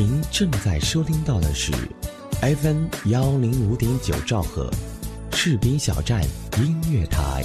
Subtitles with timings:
[0.00, 1.70] 您正在收听到的是
[2.40, 4.70] FM 幺零五点九兆赫，
[5.32, 6.22] 士兵小站
[6.56, 7.44] 音乐台。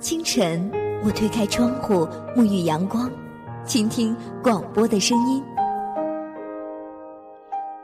[0.00, 0.68] 清晨，
[1.04, 3.08] 我推开窗户，沐浴阳光，
[3.64, 4.12] 倾听
[4.42, 5.40] 广播的声音。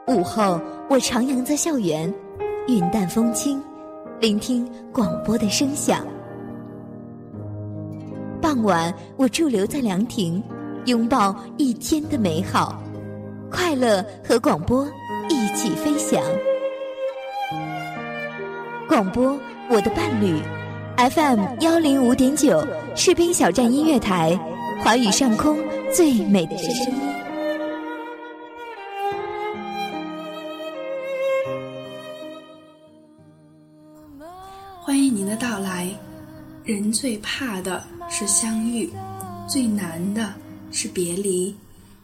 [0.09, 2.13] 午后，我徜徉在校园，
[2.71, 3.61] 云淡风轻，
[4.21, 6.07] 聆听广播的声响。
[8.41, 10.41] 傍晚，我驻留在凉亭，
[10.85, 12.81] 拥抱一天的美好，
[13.51, 14.87] 快乐和广播
[15.29, 16.23] 一起飞翔。
[18.89, 19.37] 广播，
[19.69, 20.41] 我的伴侣
[20.97, 24.39] ，FM 幺零五点九，士兵小站音乐台，
[24.85, 25.59] 华语上空
[25.93, 27.20] 最美的声音。
[36.71, 38.89] 人最怕的是相遇，
[39.49, 40.33] 最难的
[40.71, 41.53] 是别离，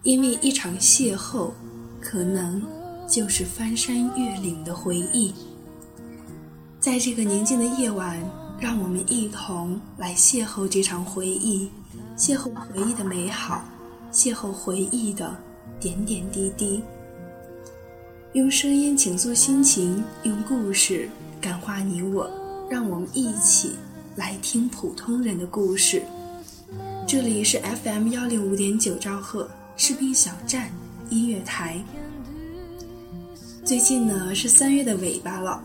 [0.03, 1.53] 因为一场邂逅，
[2.01, 2.61] 可能
[3.09, 5.33] 就是翻山越岭的回忆。
[6.81, 8.21] 在这个宁静的夜晚，
[8.59, 11.71] 让我们一同来邂逅这场回忆，
[12.17, 13.63] 邂逅回忆的美好，
[14.13, 15.33] 邂逅回忆的
[15.79, 16.83] 点点滴滴。
[18.33, 21.09] 用声音倾诉心情，用故事
[21.41, 22.29] 感化你我。
[22.69, 23.77] 让我们一起
[24.17, 26.03] 来听普通人的故事。
[27.07, 30.71] 这里是 FM 幺零五点九兆赫士兵小站
[31.11, 31.79] 音乐台。
[33.63, 35.63] 最近呢是三月的尾巴了，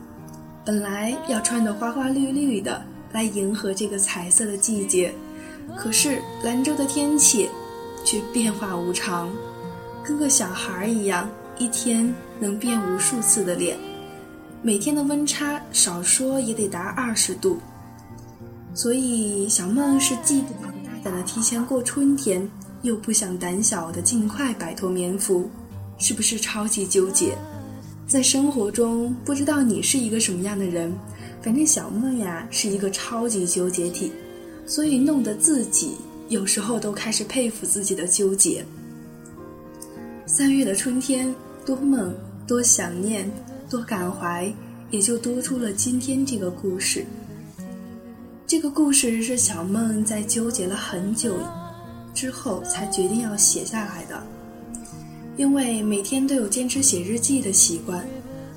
[0.66, 5.14] 本来要穿的花花绿绿的来迎合这个彩色的季节，
[5.78, 7.50] 可是兰州的天气
[8.04, 9.32] 却变化无常，
[10.04, 13.78] 跟个小孩一样，一天能变无数次的脸。
[14.62, 17.62] 每天的温差少说也得达二十度，
[18.74, 22.50] 所以小梦是既不敢大胆的提前过春天，
[22.82, 25.50] 又不想胆小的尽快摆脱棉服，
[25.98, 27.38] 是不是超级纠结？
[28.08, 30.94] 在生活中，不知道你是一个什么样的人，
[31.42, 34.12] 反正小梦呀是一个超级纠结体，
[34.66, 35.96] 所以弄得自己
[36.30, 38.66] 有时候都开始佩服自己的纠结。
[40.26, 41.34] 三月的春天，
[41.66, 42.14] 多梦，
[42.48, 43.31] 多想念。
[43.70, 44.54] 多感怀，
[44.90, 47.06] 也就多出了今天这个故事。
[48.51, 51.38] 这个故事是小梦在纠结了很久
[52.13, 54.22] 之后才决定要写下来的。
[55.38, 58.06] 因为每天都有坚持写日记的习惯，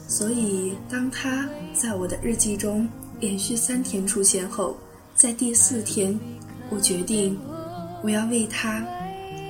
[0.08, 2.88] 所以当他在我的日记中
[3.20, 4.76] 连续三天出现后，
[5.14, 6.18] 在第四天，
[6.70, 7.38] 我决定
[8.02, 8.84] 我要为他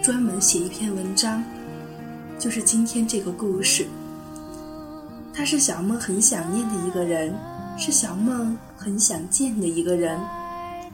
[0.02, 1.42] 专门写一篇文章，
[2.38, 3.86] 就是今天这个故事。
[5.32, 7.34] 他是小梦很想念的一个人，
[7.78, 10.20] 是小梦很想见的一个人，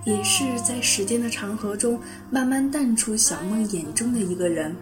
[0.04, 1.98] 也是在时间的长河中
[2.30, 4.72] 慢慢淡出小梦眼中的一个人。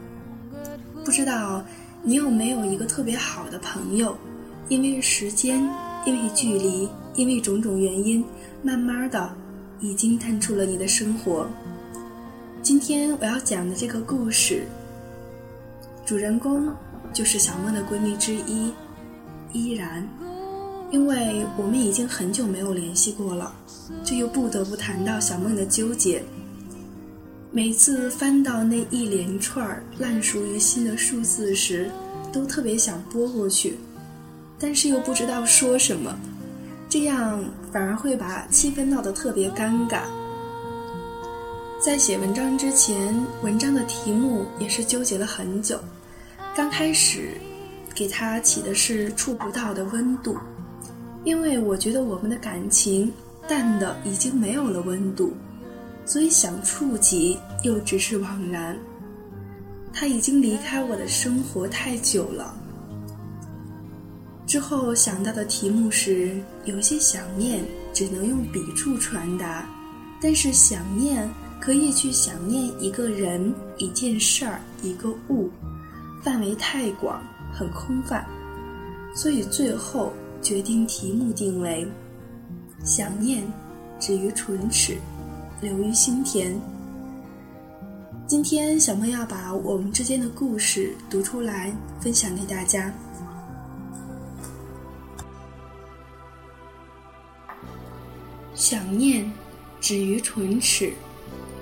[1.07, 1.65] 不知道
[2.03, 4.15] 你有没有一个特别好的朋友，
[4.69, 5.59] 因为时间，
[6.05, 8.23] 因为距离，因为种种原因，
[8.63, 9.35] 慢慢的
[9.81, 11.49] 已经淡出了你的生活。
[12.61, 14.67] 今天我要讲的这个故事，
[16.05, 16.71] 主人公
[17.15, 18.71] 就是小梦的闺蜜之一。
[19.55, 20.07] 依然，
[20.91, 23.55] 因为我们已经很久没有联系过了，
[24.05, 26.23] 这又不得不谈到小梦的纠结。
[27.51, 31.91] 每次翻到那一连串烂熟于心的数字时，
[32.33, 33.79] 都特别想拨过去，
[34.59, 36.19] 但是又不知道说什么，
[36.89, 40.03] 这样反而会把气氛闹得特别尴尬。
[41.81, 45.79] 在写文章之前，文章的题目也是纠结了很久，
[46.57, 47.33] 刚开始。
[47.95, 50.37] 给他起的是触不到的温度，
[51.25, 53.13] 因为我觉得我们的感情
[53.47, 55.33] 淡的已经没有了温度，
[56.05, 58.77] 所以想触及又只是枉然。
[59.93, 62.57] 他已经离开我的生活太久了。
[64.47, 69.69] 之后想到的题目是：有些想念只能用笔触传达，
[70.21, 71.29] 但是想念
[71.61, 75.51] 可以去想念一个人、一件事儿、一个物，
[76.23, 77.23] 范围太广。
[77.51, 78.25] 很空泛，
[79.17, 80.13] 所以最后
[80.43, 81.87] 决定题目定为
[82.85, 83.43] “想念
[83.99, 84.97] 止于唇齿，
[85.61, 86.59] 留于心田”。
[88.27, 92.93] 今天小梦要把我们之间的故事读出来，分享给大家。
[98.55, 99.31] 想念
[99.81, 100.93] 止于唇齿，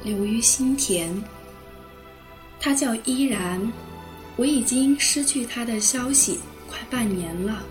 [0.02, 1.10] 留于心田。
[2.60, 3.60] 他叫依然。
[4.38, 6.38] 我已经失去他的消息
[6.68, 7.64] 快半年了，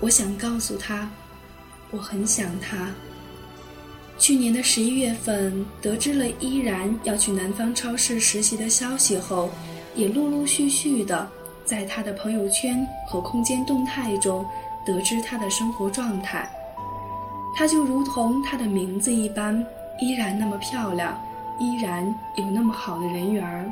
[0.00, 1.10] 我想告诉他，
[1.90, 2.88] 我很想他。
[4.16, 9.50] 去年的十一月份，得知了依然要去南方超市实习的消息后，
[9.94, 11.28] 也陆陆续续的
[11.64, 14.46] 在他的朋友圈和空间动态中
[14.84, 16.48] 得知他的生活状态。
[17.56, 19.64] 他就如同他的名字一般，
[20.00, 21.20] 依然那么漂亮，
[21.58, 22.04] 依然
[22.36, 23.68] 有那么好的人缘儿。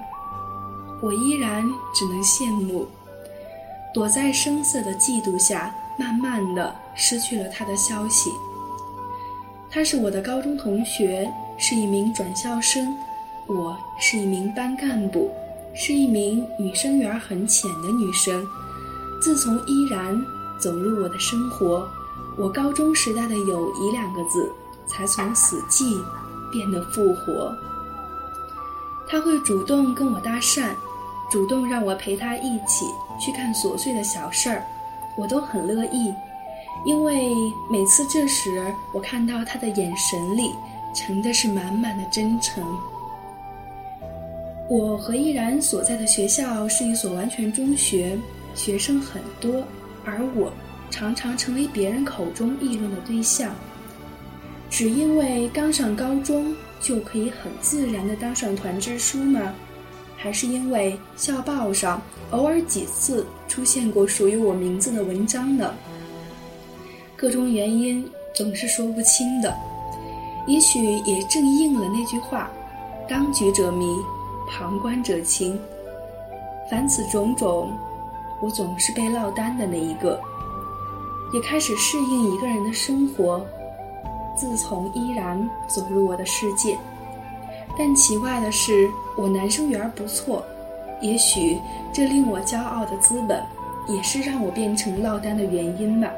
[1.01, 1.65] 我依然
[1.95, 2.89] 只能羡慕，
[3.93, 8.31] 躲在声色的嫉妒下，慢慢的失去了他的消息。
[9.71, 12.97] 他是我的高中同学，是一名转校生，
[13.47, 15.31] 我是一名班干部，
[15.75, 18.47] 是一名女生缘很浅的女生。
[19.21, 20.19] 自从依然
[20.59, 21.89] 走入我的生活，
[22.39, 24.51] 我高中时代的友谊两个字
[24.87, 26.01] 才从死寂
[26.53, 27.55] 变得复活。
[29.09, 30.71] 他会主动跟我搭讪，
[31.31, 32.87] 主动让我陪他一起
[33.21, 34.65] 去看琐碎的小事儿，
[35.17, 36.15] 我都很乐意。
[36.85, 37.35] 因为
[37.71, 40.53] 每次这时，我看到他的眼神里
[40.95, 42.65] 盛的是满满的真诚。
[44.69, 48.17] 我和依然所在的学校是一所完全中学，
[48.55, 49.65] 学生很多，
[50.05, 50.53] 而我
[50.91, 53.55] 常常成为别人口中议论的对象。
[54.69, 59.55] 只因为刚上高中就可以很自然地当上团支书吗？
[60.17, 65.75] 还是因为校报上偶尔几次出现过属于我名字的文章呢？
[67.17, 69.55] 各种原因总是说不清的，
[70.47, 72.51] 也许也正应了那句话
[73.09, 73.97] ：“当局者迷，
[74.51, 75.59] 旁观者清。”
[76.71, 77.71] 凡此种种，
[78.43, 80.21] 我总是被落单的那一个，
[81.33, 83.45] 也开始适应一个人的生活。
[84.37, 86.77] 自从依然走入我的世界，
[87.79, 90.45] 但奇怪的是，我男生缘不错，
[91.01, 91.59] 也许
[91.93, 93.43] 这令我骄傲的资本，
[93.87, 96.09] 也是让我变成落单的原因吧。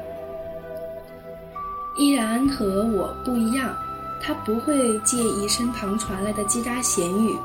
[1.97, 3.75] 依然和我不一样，
[4.21, 7.37] 他不会介意身旁传来的叽喳闲语。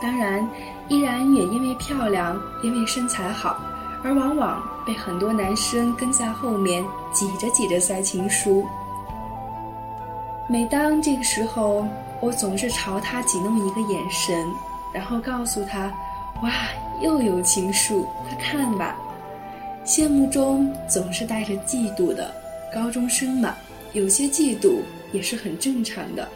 [0.00, 0.48] 当然，
[0.88, 3.58] 依然也因为漂亮，因为身材好，
[4.02, 6.82] 而往往被很多男生跟在后面
[7.12, 8.64] 挤着挤着塞情书。
[10.46, 11.86] 每当这个时候，
[12.20, 14.46] 我总是朝他挤弄一个眼神，
[14.92, 15.92] 然后告诉他
[16.42, 16.52] ：“哇，
[17.00, 18.96] 又有情书，快看吧。”
[19.86, 22.34] 羡慕中总是带着嫉妒的，
[22.74, 23.54] 高中生嘛。
[23.94, 24.80] 有些嫉妒
[25.12, 26.28] 也是很正常的。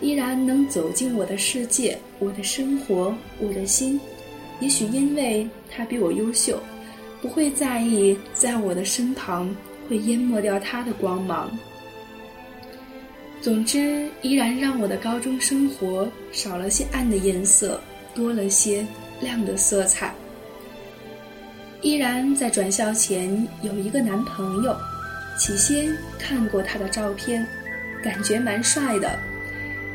[0.00, 4.00] 依然能走进我的世界，我的生活，我的心。
[4.60, 6.60] 也许因为他比我优秀，
[7.20, 9.52] 不会在意在我的身旁
[9.88, 11.50] 会淹没掉他的光芒。
[13.44, 17.78] 总之，依然让我的高中生活少了些暗的颜色，
[18.14, 18.86] 多了些
[19.20, 20.14] 亮的色彩。
[21.82, 24.74] 依然在转校前有一个男朋友。
[25.38, 27.46] 起先看过他的照片，
[28.02, 29.18] 感觉蛮帅的。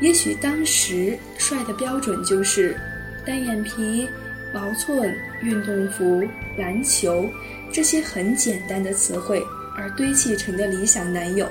[0.00, 2.78] 也许当时帅的标准就是
[3.26, 4.08] 单眼皮、
[4.54, 5.12] 毛寸、
[5.42, 6.22] 运动服、
[6.56, 7.28] 篮球
[7.72, 9.42] 这些很简单的词汇
[9.76, 11.50] 而堆砌成的理想男友。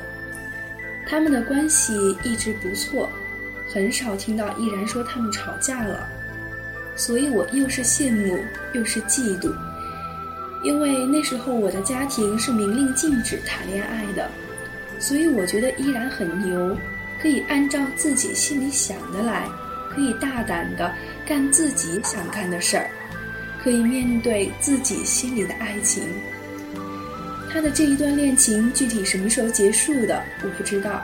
[1.09, 3.09] 他们的关系一直不错，
[3.67, 6.07] 很少听到依然说他们吵架了，
[6.95, 8.37] 所以我又是羡慕
[8.73, 9.51] 又是嫉妒。
[10.63, 14.29] 因为那时候我的家庭是明令禁止谈恋爱的，
[14.99, 16.77] 所以我觉得依然很牛，
[17.19, 19.47] 可以按照自己心里想的来，
[19.89, 20.93] 可以大胆的
[21.25, 22.87] 干自己想干的事儿，
[23.63, 26.03] 可以面对自己心里的爱情。
[27.51, 31.03] 他的这一段恋情具体什么时候结束的，我不知道，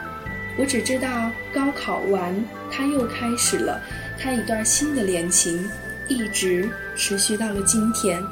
[0.58, 2.34] 我只知道高考完
[2.72, 3.82] 他又开始了
[4.20, 5.68] 他一段新的恋情，
[6.08, 8.24] 一直持续到了今天。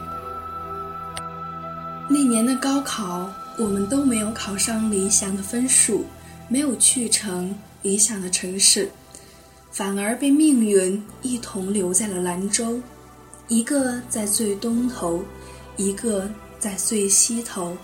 [2.07, 6.05] 那年的高考，我们都没有考上理想的分数，
[6.47, 8.87] 没有去成理想的城市，
[9.71, 12.79] 反而被命运一同留在了兰州。
[13.47, 15.23] 一个在最东头，
[15.77, 16.29] 一个
[16.59, 17.75] 在最西头，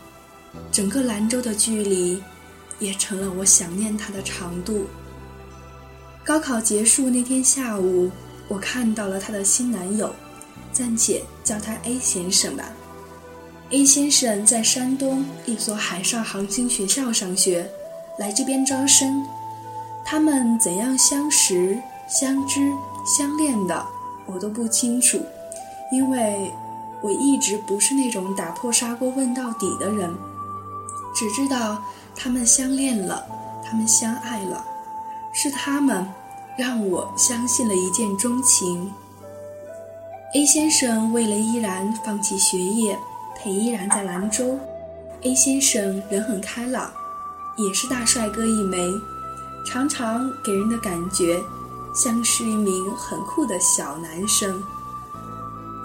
[0.72, 2.22] 整个兰州的距离，
[2.80, 4.86] 也成了我想念他的长度。
[6.24, 8.12] 高考结束那天下午，
[8.48, 10.14] 我看到了她的新男友，
[10.72, 12.66] 暂且叫他 A 先生吧。
[13.72, 17.70] A 先生在山东一所海上航行学校上学，
[18.18, 19.24] 来这边招生。
[20.06, 21.78] 他们怎样相识、
[22.08, 22.72] 相知、
[23.06, 23.86] 相恋的，
[24.26, 25.20] 我都不清楚，
[25.92, 26.52] 因为
[27.02, 30.12] 我一直不是那种打破砂锅问到底的人。
[31.20, 31.84] 只知道
[32.16, 33.26] 他们相恋了，
[33.62, 34.64] 他们相爱了，
[35.34, 36.08] 是他们
[36.58, 38.90] 让我相信了一见钟情。
[40.34, 42.98] A 先生为了依然放弃学业。
[43.38, 44.58] 陪依然在兰州
[45.24, 46.92] ，A 先生人很开朗，
[47.58, 48.94] 也是大帅哥一枚，
[49.66, 51.42] 常常给人的感觉
[51.94, 54.62] 像是一名很酷的小男生。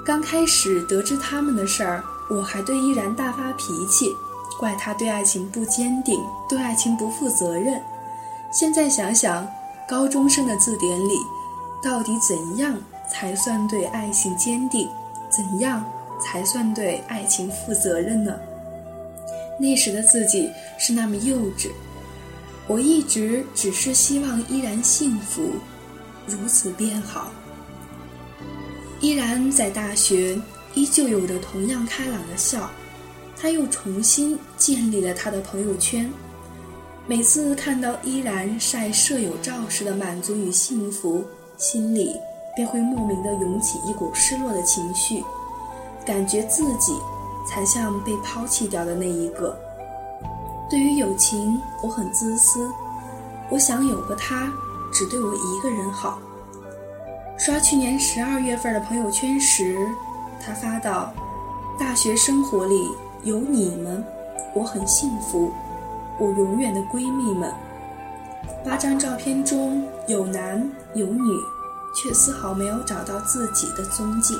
[0.05, 4.17] 刚开始得知他们的事儿，我还对依然大发脾气，
[4.59, 7.83] 怪他对爱情不坚定，对爱情不负责任。
[8.51, 9.47] 现在想想，
[9.89, 11.19] 高中生的字典里，
[11.83, 12.79] 到底怎样
[13.11, 14.89] 才算对爱情坚定？
[15.29, 15.85] 怎样
[16.21, 18.33] 才算对爱情负责任呢？
[19.59, 21.71] 那时的自己是那么幼稚，
[22.69, 25.51] 我一直只是希望依然幸福，
[26.27, 27.31] 如此便好。
[29.01, 30.41] 依然在大学，
[30.75, 32.71] 依旧有着同样开朗的笑。
[33.45, 36.11] 他又重新建立了他的朋友圈。
[37.07, 41.23] 每次看到依然晒舍友照时的满足与幸福，
[41.59, 42.17] 心里
[42.57, 45.23] 便会莫名的涌起一股失落的情绪，
[46.07, 46.97] 感觉自己
[47.47, 49.55] 才像被抛弃掉的那一个。
[50.71, 52.67] 对于友情，我很自私，
[53.51, 54.51] 我想有个他，
[54.91, 56.19] 只对我一个人好。
[57.37, 59.87] 刷去年十二月份的朋友圈时，
[60.43, 61.13] 他发道
[61.79, 62.89] ：“大学生活里
[63.25, 64.04] 有你们，
[64.54, 65.50] 我很幸福。
[66.19, 67.52] 我永远的闺蜜们。”
[68.64, 71.37] 八张照片中有男有女，
[71.95, 74.35] 却丝毫没有找到自己的踪迹。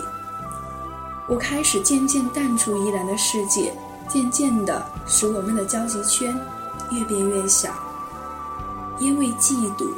[1.29, 3.73] 我开始渐渐淡出依然的世界，
[4.09, 6.39] 渐渐的使我们的交集圈
[6.91, 7.71] 越变越小，
[8.99, 9.89] 因为嫉妒。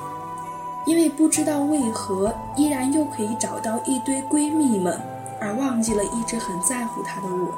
[0.86, 5.00] 因为不知道为何依然又可以找到一堆闺蜜们，
[5.40, 7.52] 而忘记了一直很在乎她的我。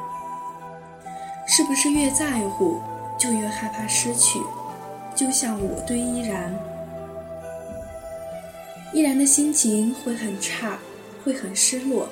[1.48, 2.78] 是不是越在乎
[3.18, 4.38] 就越害怕失去？
[5.16, 6.54] 就像我对依然，
[8.92, 10.78] 依然的心情会很差，
[11.24, 12.08] 会很失落。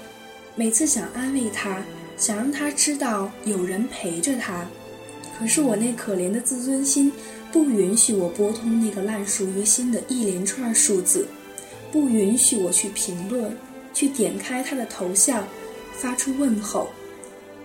[0.54, 1.84] 每次想安慰他，
[2.16, 4.66] 想让他知道有人陪着他，
[5.38, 7.12] 可是我那可怜的自尊心。
[7.52, 11.28] 不允许我拨通那个烂熟于心的一连串数字，
[11.92, 13.56] 不允许我去评论，
[13.94, 15.46] 去点开他的头像，
[15.92, 16.88] 发出问候，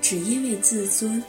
[0.01, 1.21] 只因为自尊。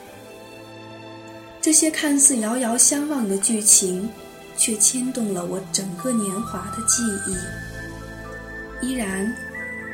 [1.63, 4.09] 这些看似遥遥相望的剧情，
[4.57, 8.85] 却牵动了我整个年华的记忆。
[8.85, 9.33] 依然，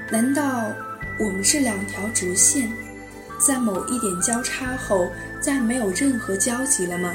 [0.09, 0.73] 难道
[1.19, 2.71] 我们是两条直线，
[3.39, 7.13] 在某一点交叉后，再没有任何交集了吗？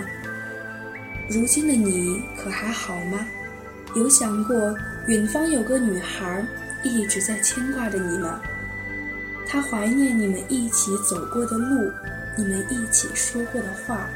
[1.28, 3.26] 如今的你可还好吗？
[3.96, 4.72] 有想过
[5.08, 6.46] 远方有个女孩
[6.84, 8.40] 一直在牵挂着你吗？
[9.48, 11.90] 她怀念你们一起走过的路，
[12.38, 14.08] 你们一起说过的话。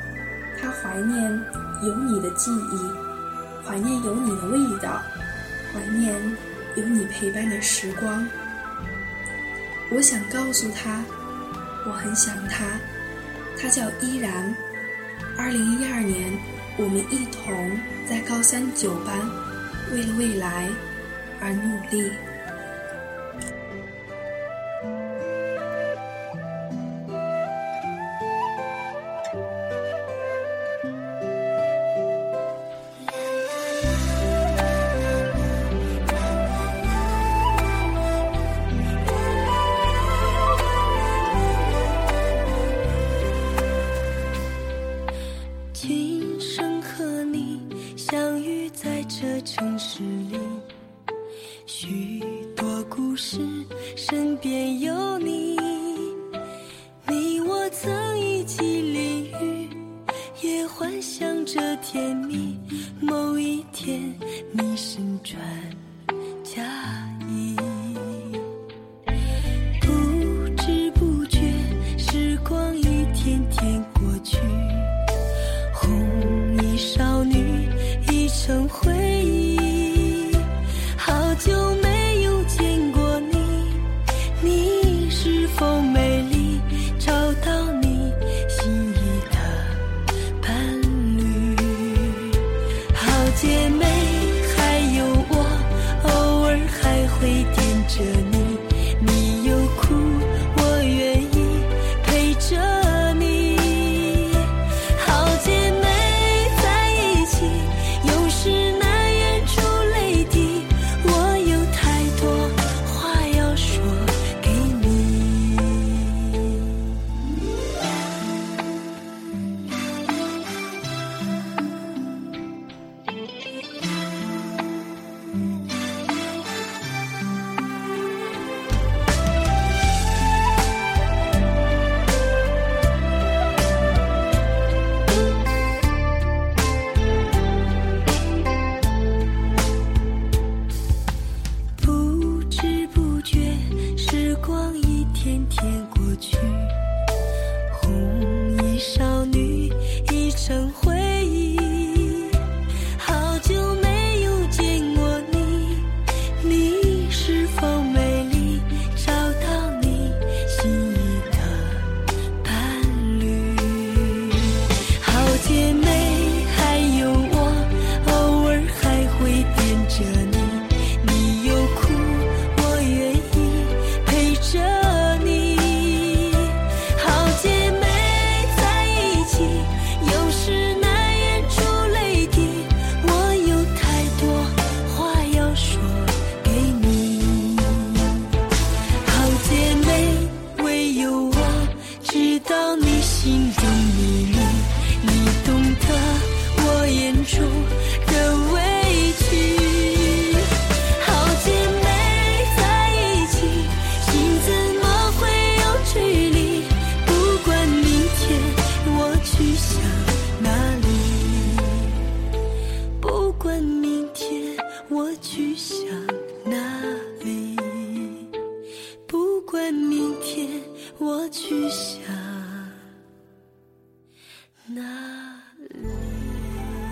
[0.61, 1.33] 他怀念
[1.83, 5.01] 有你的记忆，怀念有你的味道，
[5.73, 6.15] 怀念
[6.77, 8.27] 有你陪伴的时光。
[9.91, 11.03] 我想告诉他，
[11.87, 12.65] 我很想他。
[13.61, 14.55] 他叫依然。
[15.37, 16.33] 二零一二年。
[16.81, 17.77] 我们一同
[18.09, 19.19] 在高三九班，
[19.93, 20.69] 为了未来
[21.41, 22.13] 而努力。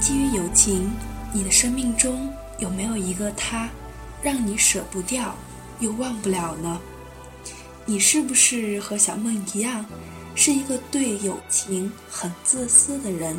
[0.00, 0.90] 基于友情，
[1.32, 3.68] 你的生命中有没有一个他，
[4.22, 5.34] 让你舍不掉
[5.80, 6.80] 又忘不了呢？
[7.84, 9.84] 你是不是和小梦一样，
[10.34, 13.36] 是一个对友情很自私的人？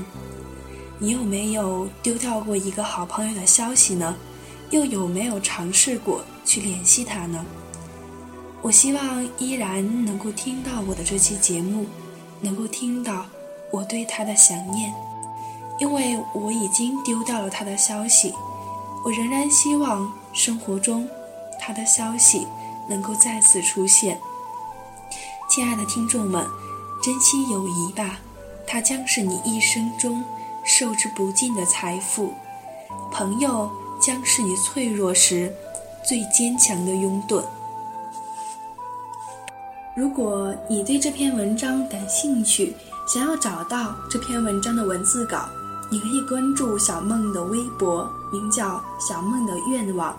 [1.00, 4.16] 你有没有丢掉过一个好朋友的消息呢？
[4.72, 7.46] 又有没有尝试过去联系他呢？
[8.62, 11.86] 我希望依然能够听到我的这期节目，
[12.42, 13.26] 能够听到
[13.72, 14.94] 我对他的想念。
[15.80, 18.34] 因为我已经丢掉了他的消息，
[19.06, 21.08] 我仍然希望生活中
[21.60, 22.48] 他的消息
[22.90, 24.20] 能够再次出现。
[25.50, 26.46] 亲爱的听众们，
[27.02, 28.20] 珍惜友谊吧，
[28.66, 30.24] 它将是你一生中
[30.66, 32.34] 受之不尽的财富。
[33.12, 35.56] 朋友将是你脆弱时
[36.04, 37.44] 最坚强的拥趸。
[39.98, 42.76] 如果你对这篇文章感兴趣，
[43.08, 45.50] 想要找到这篇文章的文字稿，
[45.90, 50.16] 你可以关注小梦的微博，名叫“小梦的愿望”。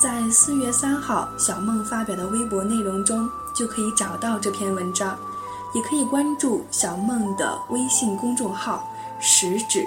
[0.00, 5.14] 在四月三号，小梦发表的微博内容中就可以找到这篇文章。
[5.74, 8.88] 也可以关注小梦的微信公众号
[9.20, 9.86] “时指”，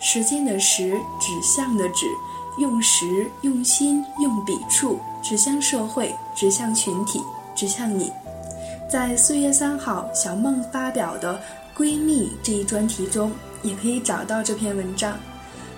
[0.00, 2.04] 时间的时，指向的指，
[2.58, 7.22] 用时、用心、用笔触，指向社会，指向群体，
[7.54, 8.12] 指向你。
[8.92, 11.40] 在四月三号，小梦发表的
[11.74, 15.18] “闺蜜”这一专题中，也可以找到这篇文章。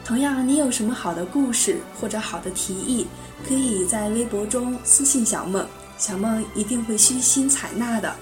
[0.05, 3.07] 同样，你有什么好的故事或者好的提议，
[3.47, 5.65] 可以在微博中私信小梦，
[5.97, 8.13] 小梦一定会虚心采纳的。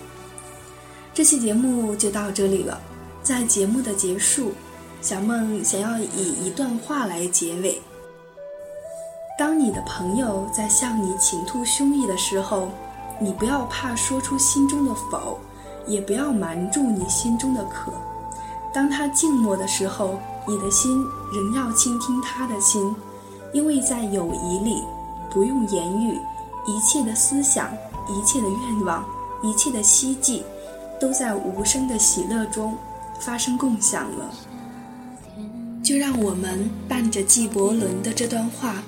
[1.15, 2.79] 这期节目就到这里了，
[3.23, 4.53] 在节目的结束，
[5.01, 7.81] 小梦想要以一段话来结尾。
[9.39, 12.69] 当你的朋友在向你倾吐胸臆的时候，
[13.23, 15.39] 你不要怕说出心中的否，
[15.87, 17.93] 也不要瞒住你心中的渴。
[18.75, 22.95] 当他静默的时候，你的心仍要倾听他的心，
[23.53, 24.83] 因为在友谊里，
[25.31, 26.19] 不用言语，
[26.67, 27.71] 一切的思想，
[28.09, 29.05] 一切的愿望，
[29.43, 30.43] 一切的希冀，
[31.01, 32.75] 都在无声的喜乐中
[33.21, 34.35] 发生共享了。
[35.83, 38.83] 就让我们伴着纪伯伦的这段话，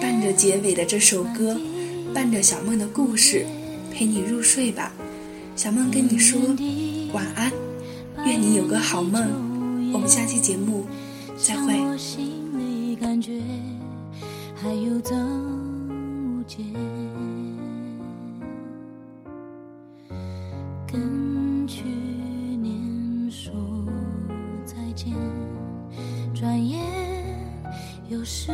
[0.00, 1.56] 伴着结尾的这首歌，
[2.12, 3.46] 伴着小梦的故事，
[3.92, 4.90] 陪你入睡吧。
[5.54, 6.40] 小梦跟你说
[7.12, 7.52] 晚安，
[8.24, 9.92] 愿你有个好梦。
[9.92, 10.86] 我们下期节目
[11.36, 11.74] 再会。
[21.68, 21.84] 去
[22.60, 22.72] 年，
[26.34, 26.80] 转眼
[28.08, 28.52] 又是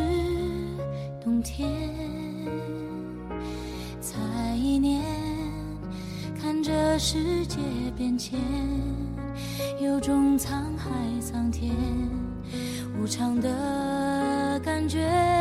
[6.98, 7.58] 世界
[7.96, 8.40] 变迁。
[9.80, 11.72] 有种沧海桑田
[13.00, 15.37] 无常的感觉。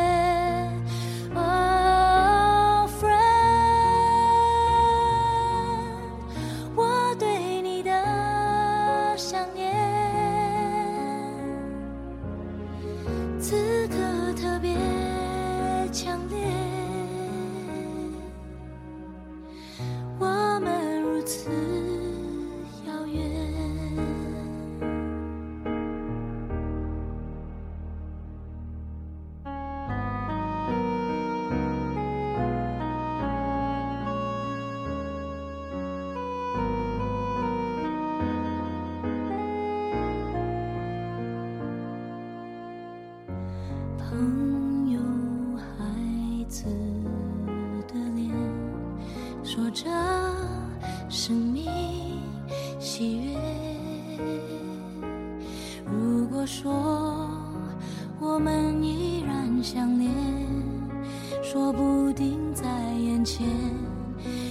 [61.50, 62.66] 说不定在
[63.00, 63.48] 眼前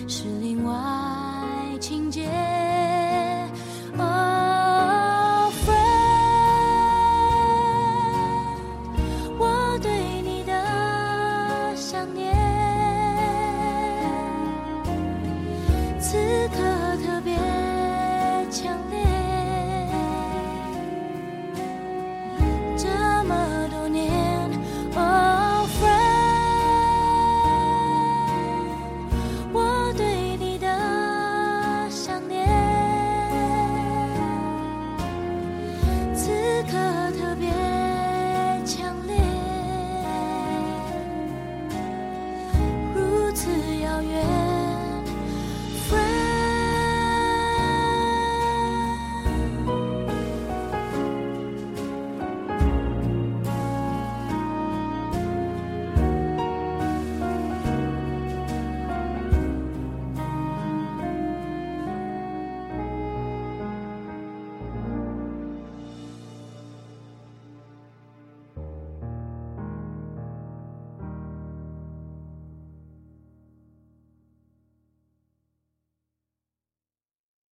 [0.09, 0.73] 是另外
[1.79, 2.56] 情节。